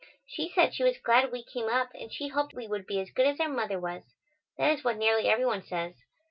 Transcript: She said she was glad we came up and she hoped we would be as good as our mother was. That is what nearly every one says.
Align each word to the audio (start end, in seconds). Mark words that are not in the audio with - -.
She 0.25 0.49
said 0.49 0.73
she 0.73 0.83
was 0.83 0.97
glad 0.97 1.31
we 1.31 1.43
came 1.43 1.67
up 1.69 1.91
and 1.93 2.11
she 2.11 2.29
hoped 2.29 2.55
we 2.55 2.67
would 2.67 2.87
be 2.87 2.99
as 2.99 3.11
good 3.11 3.27
as 3.27 3.39
our 3.39 3.47
mother 3.47 3.79
was. 3.79 4.01
That 4.57 4.71
is 4.71 4.83
what 4.83 4.97
nearly 4.97 5.27
every 5.29 5.45
one 5.45 5.61
says. 5.61 5.93